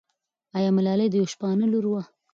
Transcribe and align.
آیا 0.57 0.69
ملالۍ 0.77 1.07
د 1.11 1.15
یوه 1.19 1.29
شپانه 1.33 1.65
لور 1.71 1.85
وه؟ 1.89 2.03